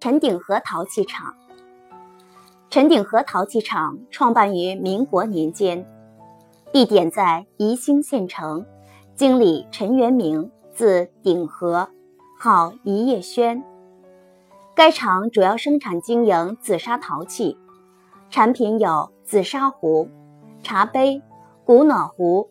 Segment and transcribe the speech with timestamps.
[0.00, 1.34] 陈鼎和陶器厂。
[2.70, 5.86] 陈鼎和陶器厂创办于民国年间，
[6.72, 8.64] 地点在宜兴县城，
[9.14, 11.90] 经理陈元明，字鼎和，
[12.38, 13.62] 号一叶轩。
[14.74, 17.58] 该厂主要生产经营紫砂陶器，
[18.30, 20.08] 产品有紫砂壶、
[20.62, 21.20] 茶杯、
[21.66, 22.48] 古暖壶、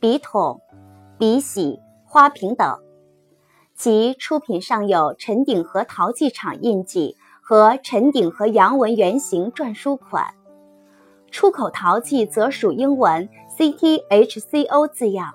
[0.00, 0.60] 笔筒、
[1.16, 2.76] 笔洗、花瓶等。
[3.78, 10.34] 其出品上有陈鼎和陶器厂印记和陈鼎和洋文原型篆书款，
[11.30, 15.32] 出口陶器则属英文 CTHCO 字样。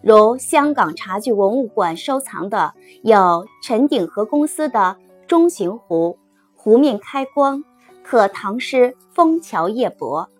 [0.00, 2.72] 如香港茶具文物馆收藏的
[3.02, 4.96] 有陈鼎和公司的
[5.26, 6.20] 中型壶，
[6.54, 7.64] 壶面开光，
[8.04, 10.30] 刻唐诗“枫桥夜泊”，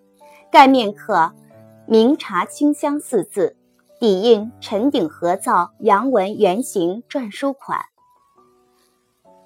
[0.49, 1.33] 盖面刻
[1.85, 3.57] “明茶清香”四字。
[3.99, 7.79] 底印陈鼎合造洋文圆形篆书款。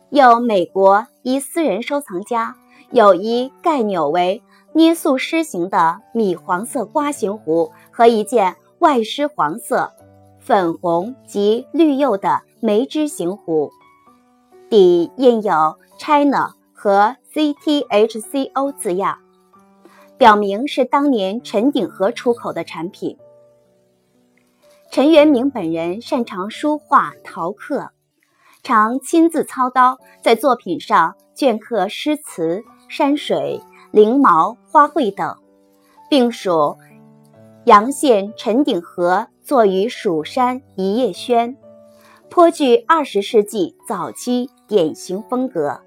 [0.09, 2.57] 有美国一私人收藏家
[2.91, 9.93] 有一盖钮为捏塑狮形的米黄色瓜形壶和一件外施黄色、
[10.41, 13.71] 粉红及绿釉的梅枝形壶，
[14.69, 19.17] 底印有 China 和 CTHCO 字样，
[20.17, 23.17] 表明是当年陈鼎和出口的产品。
[24.91, 27.91] 陈元明本人擅长书画陶刻，
[28.61, 33.61] 常亲自操刀在作品上镌刻诗词、山水、
[33.91, 35.37] 灵毛、花卉等，
[36.09, 36.75] 并属
[37.63, 41.55] 阳县陈鼎和作于蜀山一叶轩，
[42.29, 45.79] 颇具二十世纪早期典型风格。